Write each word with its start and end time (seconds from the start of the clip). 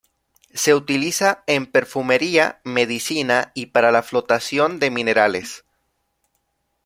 Se 0.55 0.73
utiliza 0.73 1.43
en 1.45 1.67
perfumería, 1.67 2.59
medicina 2.63 3.51
y 3.53 3.67
para 3.67 3.91
la 3.91 4.01
flotación 4.01 4.79
de 4.79 4.89
minerales. 4.89 5.63